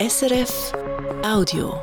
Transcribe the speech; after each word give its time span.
SRF 0.00 0.72
Audio. 1.22 1.78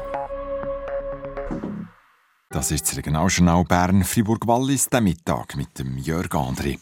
Das 2.49 2.71
ist 2.71 2.87
das 2.87 2.97
Regionaljournal 2.97 3.63
Bern 3.63 4.03
Fribourg-Wallis 4.03 4.89
der 4.89 5.01
Mittag 5.01 5.55
mit 5.55 5.77
dem 5.77 5.99
Jörg 5.99 6.31
André. 6.31 6.79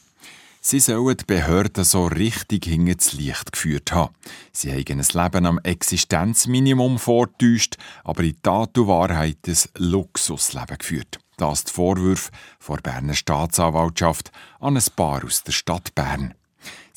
Sie 0.61 0.79
sollen 0.79 1.17
die 1.17 1.25
Behörden 1.25 1.83
so 1.83 2.05
richtig 2.05 2.63
hinter 2.63 2.95
das 2.95 3.11
Licht 3.11 3.51
geführt 3.51 3.91
haben. 3.91 4.15
Sie 4.53 4.71
haben 4.71 5.01
ein 5.01 5.23
Leben 5.23 5.45
am 5.45 5.59
Existenzminimum 5.59 6.99
vortäuscht, 6.99 7.75
aber 8.05 8.23
in 8.23 8.41
Tat 8.41 8.77
und 8.77 8.87
Wahrheit 8.87 9.39
ein 9.45 9.57
Luxusleben 9.77 10.77
geführt. 10.77 11.19
Das 11.35 11.65
die 11.65 11.73
Vorwürfe 11.73 12.31
vor 12.59 12.77
Berner 12.77 13.13
Staatsanwaltschaft 13.13 14.31
an 14.61 14.77
ein 14.77 14.83
Paar 14.95 15.25
aus 15.25 15.43
der 15.43 15.51
Stadt 15.51 15.93
Bern. 15.95 16.33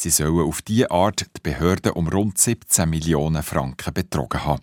Sie 0.00 0.10
sollen 0.10 0.46
auf 0.46 0.62
diese 0.62 0.92
Art 0.92 1.26
die 1.36 1.40
Behörden 1.42 1.90
um 1.92 2.06
rund 2.06 2.38
17 2.38 2.88
Millionen 2.88 3.42
Franken 3.42 3.92
betrogen 3.92 4.44
haben. 4.44 4.62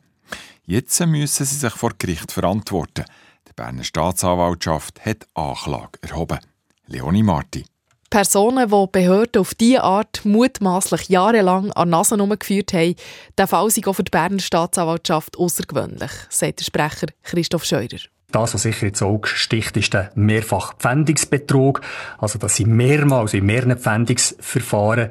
Jetzt 0.65 1.05
müssen 1.05 1.45
sie 1.45 1.55
sich 1.55 1.73
vor 1.73 1.91
Gericht 1.97 2.31
verantworten. 2.31 3.03
Die 3.45 3.51
Berner 3.53 3.83
Staatsanwaltschaft 3.83 5.05
hat 5.05 5.27
Anklage 5.33 5.99
erhoben. 6.01 6.39
Leonie 6.87 7.21
Marti. 7.21 7.65
Personen, 8.09 8.69
die 8.69 8.87
Behörden 8.93 9.41
auf 9.41 9.53
diese 9.53 9.83
Art 9.83 10.23
mutmaßlich 10.23 11.09
jahrelang 11.09 11.69
an 11.73 11.89
Nase 11.89 12.15
geführt 12.15 12.71
haben, 12.71 12.95
der 13.37 13.47
Fall 13.47 13.69
sei 13.69 13.85
auch 13.87 13.93
für 13.93 14.05
die 14.05 14.11
Berner 14.11 14.39
Staatsanwaltschaft 14.39 15.37
außergewöhnlich, 15.37 16.11
sagt 16.29 16.61
der 16.61 16.63
Sprecher 16.63 17.07
Christoph 17.23 17.65
Scheurer. 17.65 17.99
Das, 18.35 18.53
was 18.53 18.63
sicher 18.63 18.87
ins 18.87 19.01
Auge 19.01 19.29
sticht, 19.29 19.77
ist 19.77 19.93
der 19.93 20.11
Mehrfach-Pfändungsbetrug. 20.15 21.79
Also, 22.17 22.37
dass 22.37 22.57
sie 22.57 22.65
mehrmals 22.65 23.33
in 23.33 23.45
mehreren 23.45 23.77
Pfändungsverfahren 23.77 25.07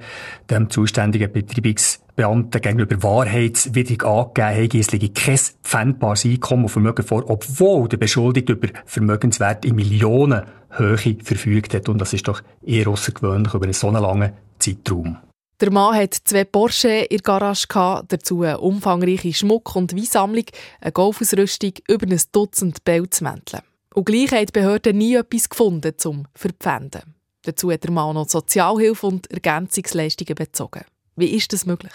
dem 0.51 0.69
zuständigen 0.69 1.33
Betreibungsbeamten 1.33 2.61
gegenüber 2.61 3.03
wahrheitswidrig 3.03 4.05
angegeben 4.05 4.73
haben, 4.73 4.79
es 4.79 4.93
liege 4.93 5.09
kein 5.09 5.39
pfändbares 5.63 6.27
Einkommen 6.27 6.65
und 6.65 6.69
Vermögen 6.69 7.03
vor, 7.03 7.25
obwohl 7.31 7.89
der 7.89 7.97
Beschuldigte 7.97 8.53
über 8.53 8.69
Vermögenswerte 8.85 9.69
in 9.69 9.77
Millionenhöhe 9.77 11.17
verfügt 11.25 11.73
hat. 11.73 11.89
Und 11.89 12.03
das 12.03 12.13
ist 12.13 12.29
doch 12.29 12.43
eher 12.63 12.89
außergewöhnlich 12.89 13.55
über 13.55 13.65
einen 13.65 13.73
so 13.73 13.91
langen 13.91 14.35
Zeitraum. 14.59 15.17
Der 15.61 15.71
Mann 15.71 15.95
hat 15.95 16.15
zwei 16.15 16.45
Porsche 16.45 16.89
in 16.89 17.19
der 17.19 17.21
Garage, 17.21 17.69
gehabt, 17.69 18.13
dazu 18.13 18.43
eine 18.43 18.59
umfangreiche 18.59 19.33
Schmuck- 19.33 19.77
und 19.77 19.97
Weinsammlung, 19.97 20.47
eine 20.81 20.93
Golfausrüstung, 20.93 21.73
über 21.89 22.07
ein 22.07 22.21
Dutzend 22.33 22.85
Pelzmäntel. 22.85 23.61
Und 23.95 24.07
gleich 24.07 24.33
hat 24.33 24.49
die 24.49 24.53
Behörde 24.53 24.93
nie 24.93 25.15
etwas 25.15 25.49
gefunden 25.49 25.93
zum 25.97 26.27
Verpfänden. 26.35 27.15
Dazu 27.43 27.71
hat 27.71 27.85
der 27.85 27.93
Mann 27.93 28.15
noch 28.15 28.29
Sozialhilfe 28.29 29.07
und 29.07 29.31
Ergänzungsleistungen 29.31 30.35
bezogen. 30.35 30.85
Wie 31.15 31.29
ist 31.29 31.53
das 31.53 31.67
möglich? 31.67 31.93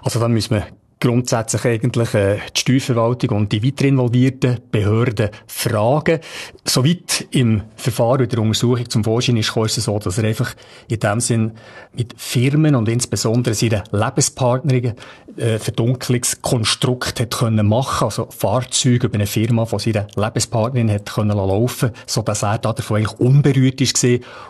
Also 0.00 0.18
dann 0.18 0.32
müssen 0.32 0.54
wir 0.54 0.66
grundsätzlich 1.04 1.66
eigentlich 1.66 2.14
äh, 2.14 2.38
die 2.56 2.60
Steuerverwaltung 2.60 3.36
und 3.36 3.52
die 3.52 3.62
weiter 3.62 3.84
involvierten 3.84 4.58
Behörden 4.70 5.28
fragen. 5.46 6.20
Soweit 6.64 7.26
im 7.30 7.62
Verfahren 7.76 8.26
der 8.26 8.38
Untersuchung 8.38 8.88
zum 8.88 9.04
Vorschein 9.04 9.36
ist, 9.36 9.54
ist 9.54 9.78
es 9.78 9.84
so, 9.84 9.98
dass 9.98 10.16
er 10.16 10.24
einfach 10.24 10.54
in 10.88 11.00
dem 11.00 11.20
Sinn 11.20 11.52
mit 11.92 12.14
Firmen 12.16 12.74
und 12.74 12.88
insbesondere 12.88 13.54
seinen 13.54 13.82
Lebenspartnerinnen 13.92 14.94
äh, 15.36 15.58
Verdunklungskonstrukt 15.58 17.20
hat 17.20 17.36
können 17.36 17.68
machen, 17.68 18.06
also 18.06 18.28
Fahrzeuge 18.30 19.08
über 19.08 19.16
eine 19.16 19.26
Firma 19.26 19.66
von 19.66 19.80
seiner 19.80 20.06
Lebenspartnerin 20.16 20.90
hat 20.90 21.12
können 21.12 21.36
laufen, 21.36 21.90
so 22.06 22.22
dass 22.22 22.42
er 22.42 22.56
davon 22.56 22.96
eigentlich 22.96 23.20
unberührt 23.20 23.82
ist 23.82 24.02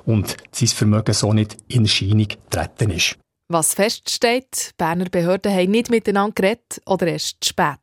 und 0.06 0.36
sein 0.52 0.68
Vermögen 0.68 1.14
so 1.14 1.32
nicht 1.32 1.56
in 1.66 1.82
Erscheinung 1.82 2.28
getreten 2.28 2.90
ist. 2.90 3.16
Was 3.48 3.74
feststeht, 3.74 4.72
Berner 4.78 5.10
Behörden 5.10 5.52
haben 5.52 5.70
nicht 5.70 5.90
miteinander 5.90 6.32
geredet 6.34 6.80
oder 6.86 7.08
erst 7.08 7.44
spät. 7.44 7.76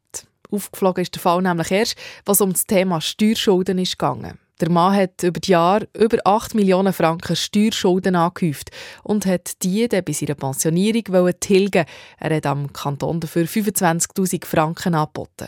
Aufgeflogen 0.50 1.04
ist 1.04 1.14
der 1.14 1.22
Fall 1.22 1.40
nämlich 1.44 1.70
erst, 1.70 1.96
was 2.26 2.42
um 2.42 2.52
das 2.52 2.66
Thema 2.66 3.00
Steuerschulden 3.00 3.78
ist 3.78 4.00
gegangen. 4.00 4.40
Der 4.60 4.72
Mann 4.72 4.96
hat 4.96 5.22
über 5.22 5.40
die 5.40 5.52
Jahre 5.52 5.88
über 5.96 6.18
8 6.26 6.56
Millionen 6.56 6.94
Franken 6.94 7.36
Steuerschulden 7.36 8.16
angehäuft 8.16 8.72
und 9.04 9.28
hat 9.28 9.62
die 9.62 9.88
dann 9.88 10.04
bei 10.04 10.14
seiner 10.14 10.34
Pensionierung 10.34 11.32
tilgen 11.40 11.86
Er 12.18 12.36
hat 12.36 12.46
am 12.48 12.74
Kanton 12.74 13.20
dafür 13.20 13.46
25'000 13.46 14.44
Franken 14.46 14.96
angeboten. 14.96 15.48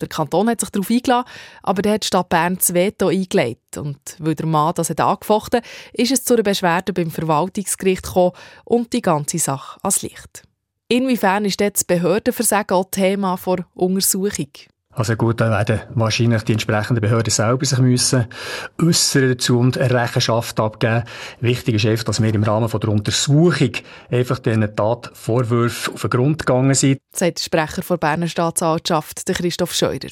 Der 0.00 0.08
Kanton 0.08 0.48
hat 0.48 0.60
sich 0.60 0.70
darauf 0.70 0.90
eingeladen, 0.90 1.28
aber 1.62 1.82
der 1.82 1.92
hat 1.94 2.02
die 2.02 2.08
Stadt 2.08 2.28
Bern 2.28 2.56
das 2.56 2.74
Veto 2.74 3.08
eingelegt. 3.08 3.76
Und 3.76 4.16
weil 4.18 4.34
der 4.34 4.46
Mann 4.46 4.74
das 4.74 4.90
hat 4.90 5.00
angefochten 5.00 5.60
ist 5.92 6.12
es 6.12 6.24
zu 6.24 6.34
einer 6.34 6.42
Beschwerde 6.42 6.92
beim 6.92 7.10
Verwaltungsgericht 7.10 8.02
gekommen 8.02 8.32
und 8.64 8.92
die 8.92 9.02
ganze 9.02 9.38
Sache 9.38 9.78
ans 9.82 10.02
Licht. 10.02 10.42
Inwiefern 10.88 11.44
ist 11.44 11.60
das 11.60 11.84
Behördenversagen 11.84 12.76
auch 12.76 12.90
Thema 12.90 13.36
vor 13.36 13.64
Untersuchung? 13.74 14.48
Also 14.94 15.16
gut, 15.16 15.40
dann 15.40 15.50
werden 15.50 15.80
wahrscheinlich 15.94 16.42
die 16.42 16.52
entsprechenden 16.52 17.00
Behörden 17.00 17.30
selber 17.30 17.64
sich 17.64 17.78
müssen 17.78 18.26
äußern 18.80 19.30
dazu 19.30 19.58
und 19.58 19.78
eine 19.78 19.90
Rechenschaft 19.90 20.60
abgeben. 20.60 21.04
Wichtig 21.40 21.76
ist 21.76 21.86
einfach, 21.86 22.04
dass 22.04 22.22
wir 22.22 22.34
im 22.34 22.42
Rahmen 22.42 22.68
von 22.68 22.80
der 22.80 22.90
Untersuchung 22.90 23.72
einfach 24.10 24.38
diesen 24.38 24.76
Tatvorwürfen 24.76 25.94
auf 25.94 26.02
den 26.02 26.10
Grund 26.10 26.40
gegangen 26.40 26.74
sind. 26.74 27.00
Sagt 27.14 27.38
der 27.38 27.42
Sprecher 27.42 27.82
der 27.88 27.96
Berner 27.96 28.28
Staatsanwaltschaft, 28.28 29.24
Christoph 29.26 29.74
Scheurer. 29.74 30.10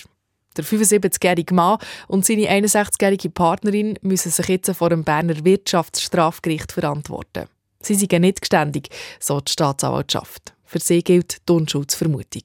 Der 0.56 0.64
75-jährige 0.64 1.54
Mann 1.54 1.78
und 2.08 2.26
seine 2.26 2.50
61-jährige 2.50 3.30
Partnerin 3.30 3.98
müssen 4.02 4.32
sich 4.32 4.48
jetzt 4.48 4.74
vor 4.74 4.91
dem 4.91 5.04
Berner 5.04 5.44
Wirtschaftsstrafgericht 5.44 6.72
verantworten. 6.72 7.44
Sie 7.82 7.94
sind 7.94 8.12
nicht 8.12 8.41
geständig, 8.41 8.88
so 9.20 9.41
die 9.41 9.52
Staatsanwaltschaft. 9.52 10.54
Für 10.64 10.80
sie 10.80 11.02
gilt 11.02 11.48
die 11.48 11.52
Unschuldsvermutung. 11.52 12.44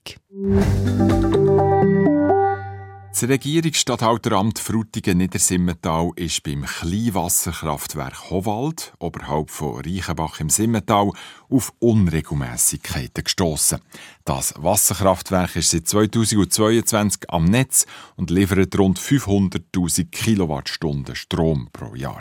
Das 3.17 3.29
Regierungsstatthalteramt 3.29 4.59
Frutigen-Niedersimmental 4.59 6.11
ist 6.17 6.43
beim 6.43 6.65
Kleinwasserkraftwerk 6.65 8.29
Howald, 8.29 8.93
oberhalb 8.99 9.51
von 9.51 9.79
Reichenbach 9.79 10.41
im 10.41 10.49
Simmental, 10.49 11.11
auf 11.49 11.71
Unregelmäßigkeiten 11.79 13.23
gestoßen. 13.23 13.79
Das 14.25 14.53
Wasserkraftwerk 14.57 15.55
ist 15.55 15.71
seit 15.71 15.87
2022 15.87 17.29
am 17.29 17.45
Netz 17.45 17.85
und 18.17 18.31
liefert 18.31 18.77
rund 18.77 18.99
500.000 18.99 20.11
Kilowattstunden 20.11 21.15
Strom 21.15 21.69
pro 21.71 21.95
Jahr. 21.95 22.19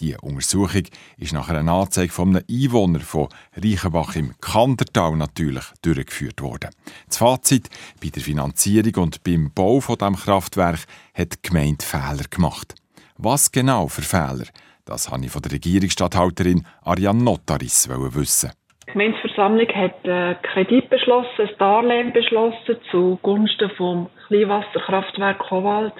Die 0.00 0.16
Untersuchung 0.16 0.84
ist 1.16 1.32
nach 1.32 1.48
einer 1.48 1.72
Anzeige 1.72 2.12
von 2.12 2.36
einem 2.36 2.44
Einwohner 2.48 3.00
von 3.00 3.28
Reichenbach 3.56 4.14
im 4.14 4.38
Kandertal 4.40 5.16
natürlich 5.16 5.64
durchgeführt 5.82 6.40
worden. 6.40 6.70
Das 7.08 7.16
Fazit: 7.16 7.68
Bei 8.00 8.08
der 8.10 8.22
Finanzierung 8.22 8.94
und 9.02 9.24
beim 9.24 9.50
Bau 9.52 9.80
von 9.80 9.98
dem 9.98 10.14
Kraftwerk 10.28 10.84
hat 11.16 11.32
die 11.32 11.48
Gemeinde 11.48 11.82
Fehler 11.82 12.28
gemacht. 12.30 12.74
Was 13.16 13.50
genau 13.50 13.88
für 13.88 14.02
Fehler? 14.02 14.44
Das 14.84 15.10
wollte 15.10 15.24
ich 15.24 15.32
von 15.32 15.40
der 15.40 15.52
Regierungsstatthalterin 15.52 16.66
Ariane 16.84 17.24
Notaris 17.24 17.88
wissen. 17.88 18.52
Die 18.86 18.92
Gemeindeversammlung 18.92 19.68
hat 19.68 20.04
einen 20.04 20.36
Kredit 20.42 20.90
beschlossen, 20.90 21.48
ein 21.48 21.58
Darlehen 21.58 22.12
beschlossen 22.12 22.76
zugunsten 22.90 23.70
vom 23.78 24.10
Kleinwasserkraftwerk 24.26 25.50
Howald. 25.50 25.94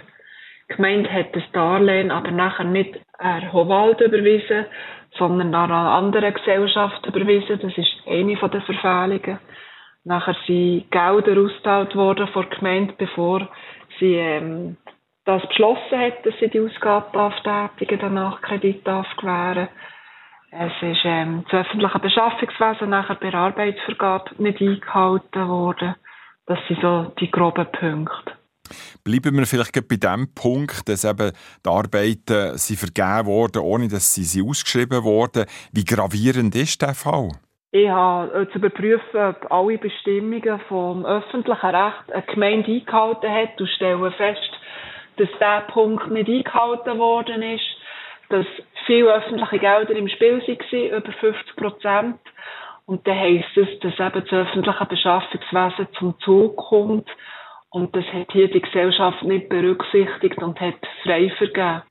Die 0.68 0.76
Gemeinde 0.76 1.10
hat 1.10 1.34
das 1.34 1.44
Darlehen 1.54 2.10
aber 2.10 2.30
nachher 2.30 2.64
nicht 2.64 3.00
an 3.16 3.50
Howald 3.50 3.98
überwiesen, 4.02 4.66
sondern 5.16 5.54
an 5.54 5.72
eine 5.72 5.88
andere 5.88 6.32
Gesellschaft 6.32 7.06
überwiesen. 7.06 7.60
Das 7.62 7.78
ist 7.78 7.94
eine 8.06 8.36
der 8.36 8.60
Verfehlungen. 8.60 9.38
Nachher 10.04 10.36
sind 10.46 10.90
Gelder 10.90 11.40
ausgezahlt 11.40 11.94
worden 11.96 12.28
von 12.28 12.46
der 12.48 12.58
Gemeinde, 12.58 12.94
bevor 12.98 13.48
sie 13.98 14.14
ähm, 14.14 14.76
das 15.24 15.46
beschlossen 15.48 15.98
hat, 15.98 16.24
dass 16.24 16.34
sie 16.40 16.48
die 16.48 16.60
Ausgaben 16.60 17.32
tätigen, 17.78 18.00
danach 18.00 18.40
Kredit 18.40 18.84
gewähren. 18.84 19.68
Es 20.50 20.72
ist 20.80 21.04
ähm, 21.04 21.44
das 21.50 21.66
öffentliche 21.66 21.98
Beschaffungswesen 21.98 22.88
nachher 22.88 23.16
bei 23.16 23.30
der 23.30 23.40
Arbeitsvergabe 23.40 24.42
nicht 24.42 24.60
eingehalten 24.60 25.48
worden. 25.48 25.94
Das 26.46 26.58
sind 26.66 26.80
so 26.80 27.12
die 27.20 27.30
groben 27.30 27.66
Punkte. 27.70 28.32
Bleiben 29.04 29.36
wir 29.36 29.46
vielleicht 29.46 29.88
bei 29.88 29.96
dem 29.96 30.32
Punkt, 30.34 30.88
dass 30.88 31.04
eben 31.04 31.32
die 31.64 31.68
Arbeiten 31.68 32.56
sind 32.56 32.78
vergeben 32.78 33.26
wurden, 33.26 33.62
ohne 33.62 33.88
dass 33.88 34.14
sie, 34.14 34.24
sie 34.24 34.42
ausgeschrieben 34.42 35.04
wurden. 35.04 35.46
Wie 35.72 35.84
gravierend 35.84 36.54
ist 36.54 36.80
der 36.80 36.94
Fall? 36.94 37.30
Ich 37.70 37.88
habe 37.88 38.32
äh, 38.32 38.50
zu 38.50 38.58
überprüfen, 38.58 39.20
ob 39.20 39.50
alle 39.50 39.76
Bestimmungen 39.78 40.58
vom 40.68 41.04
öffentlichen 41.04 41.66
Recht 41.66 42.12
eine 42.12 42.22
Gemeinde 42.22 42.72
eingehalten 42.72 43.30
hat 43.30 43.60
und 43.60 43.68
stelle 43.68 44.10
fest, 44.12 44.50
dass 45.18 45.28
dieser 45.28 45.60
Punkt 45.72 46.10
nicht 46.10 46.28
eingehalten 46.28 46.98
worden 46.98 47.42
ist, 47.42 47.66
dass 48.30 48.46
viele 48.86 49.12
öffentliche 49.12 49.58
Gelder 49.58 49.96
im 49.96 50.08
Spiel 50.08 50.40
waren, 50.40 50.98
über 50.98 51.12
50 51.12 51.56
Prozent. 51.56 52.20
Und 52.86 53.06
dann 53.06 53.18
heisst 53.18 53.54
es, 53.56 53.78
dass 53.80 54.00
eben 54.00 54.24
das 54.24 54.32
öffentliche 54.32 54.86
Beschaffungswesen 54.86 55.88
zum 55.98 56.18
Zug 56.20 56.56
kommt 56.56 57.08
und 57.70 57.94
das 57.94 58.04
hat 58.06 58.32
hier 58.32 58.48
die 58.50 58.62
Gesellschaft 58.62 59.22
nicht 59.22 59.48
berücksichtigt 59.48 60.38
und 60.38 60.58
hat 60.60 60.76
frei 61.02 61.30
vergeben. 61.36 61.82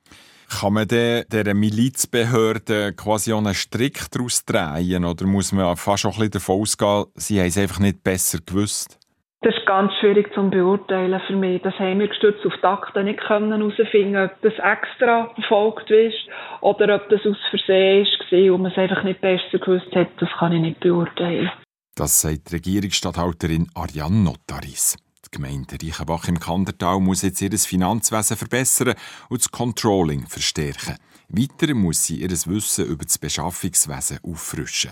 Kann 0.49 0.73
man 0.73 0.87
dieser 0.87 1.53
Milizbehörde 1.53 2.93
quasi 2.93 3.33
einen 3.33 3.53
Strick 3.53 4.09
daraus 4.11 4.45
drehen 4.45 5.03
oder 5.03 5.25
muss 5.25 5.51
man 5.51 5.75
fast 5.75 6.05
auch 6.05 6.13
ein 6.13 6.19
bisschen 6.19 6.31
davon 6.31 6.61
ausgehen, 6.61 7.05
sie 7.15 7.39
haben 7.39 7.47
es 7.47 7.57
einfach 7.57 7.79
nicht 7.79 8.01
besser 8.03 8.39
gewusst? 8.45 8.97
Das 9.41 9.55
ist 9.55 9.67
ganz 9.67 9.91
schwierig 9.99 10.33
zu 10.33 10.49
beurteilen 10.49 11.21
für 11.27 11.35
mich. 11.35 11.61
Das 11.61 11.73
haben 11.75 11.99
wir 11.99 12.07
gestützt 12.07 12.45
auf 12.45 12.53
die 12.57 12.65
Akten 12.65 13.05
nicht 13.05 13.19
herausfinden 13.19 14.15
ob 14.15 14.41
das 14.41 14.53
extra 14.53 15.29
verfolgt 15.35 15.91
ist 15.91 16.17
oder 16.61 16.95
ob 16.95 17.07
das 17.09 17.21
aus 17.25 17.37
Versehen 17.51 18.07
war 18.31 18.53
und 18.55 18.61
man 18.63 18.71
es 18.71 18.77
einfach 18.77 19.03
nicht 19.03 19.21
besser 19.21 19.59
gewusst 19.59 19.93
hat. 19.93 20.09
Das 20.19 20.29
kann 20.39 20.53
ich 20.53 20.61
nicht 20.61 20.79
beurteilen. 20.79 21.51
Das 21.95 22.21
sagt 22.21 22.49
die 22.49 22.55
Regierungsstatthalterin 22.55 23.67
Ariane 23.75 24.23
Notaris. 24.23 24.97
Die 25.27 25.37
Gemeinde 25.37 25.77
Reichenbach 25.81 26.27
im 26.29 26.39
Kandertal 26.39 27.01
muss 27.01 27.21
jetzt 27.21 27.41
ihr 27.41 27.51
Finanzwesen 27.57 28.37
verbessern 28.37 28.95
und 29.27 29.41
das 29.41 29.51
Controlling 29.51 30.25
verstärken. 30.25 30.95
Weiter 31.27 31.73
muss 31.73 32.05
sie 32.05 32.21
ihr 32.21 32.29
Wissen 32.29 32.85
über 32.85 33.03
das 33.03 33.17
Beschaffungswesen 33.17 34.19
auffrischen. 34.23 34.91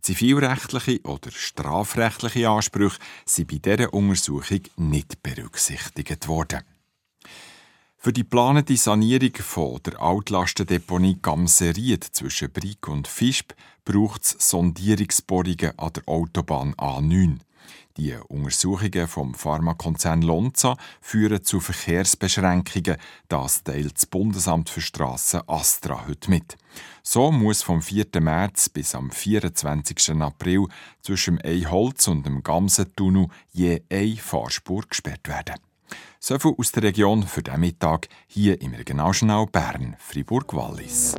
Zivilrechtliche 0.00 1.02
oder 1.02 1.30
strafrechtliche 1.30 2.48
Ansprüche 2.48 2.98
sind 3.26 3.48
bei 3.48 3.58
dieser 3.58 3.92
Untersuchung 3.92 4.62
nicht 4.76 5.22
berücksichtigt 5.22 6.28
worden. 6.28 6.62
Für 7.98 8.12
die 8.12 8.22
geplante 8.22 8.76
Sanierung 8.76 9.34
von 9.36 9.80
der 9.84 10.00
Altlastendeponie 10.00 11.18
Gamseried 11.20 12.04
zwischen 12.04 12.50
Brig 12.50 12.88
und 12.88 13.06
Fischb 13.06 13.52
braucht 13.84 14.24
es 14.24 14.36
Sondierungsbohrungen 14.50 15.78
an 15.78 15.92
der 15.92 16.08
Autobahn 16.08 16.74
A9. 16.74 17.38
Die 17.96 18.14
Untersuchungen 18.26 19.06
vom 19.06 19.34
Pharmakonzern 19.34 20.22
Lonza 20.22 20.76
führen 21.00 21.44
zu 21.44 21.60
Verkehrsbeschränkungen. 21.60 22.96
Das 23.28 23.62
teilt 23.62 23.94
das 23.96 24.06
Bundesamt 24.06 24.68
für 24.68 24.80
Strassen 24.80 25.42
Astra 25.46 26.04
heute 26.08 26.28
mit. 26.28 26.56
So 27.04 27.30
muss 27.30 27.62
vom 27.62 27.82
4. 27.82 28.06
März 28.18 28.68
bis 28.68 28.96
am 28.96 29.12
24. 29.12 30.20
April 30.20 30.66
zwischen 31.02 31.36
dem 31.36 31.46
Eiholz 31.46 32.08
und 32.08 32.26
dem 32.26 32.42
Gamsentunnel 32.42 33.28
je 33.52 33.82
eine 33.88 34.16
Fahrspur 34.16 34.82
gesperrt 34.88 35.28
werden. 35.28 35.54
So 36.18 36.36
viel 36.40 36.54
aus 36.58 36.72
der 36.72 36.82
Region 36.82 37.22
für 37.22 37.42
den 37.44 37.60
Mittag 37.60 38.08
hier 38.26 38.60
im 38.60 38.74
Regionaljournal 38.74 39.46
Bern, 39.46 39.94
Fribourg-Wallis. 40.00 41.14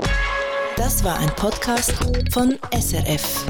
Das 0.76 1.06
war 1.06 1.20
ein 1.20 1.34
Podcast 1.38 1.94
von 2.34 2.58
SRF. 2.74 3.46